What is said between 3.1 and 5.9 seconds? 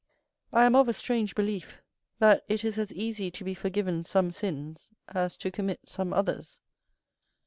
to be forgiven some sins as to commit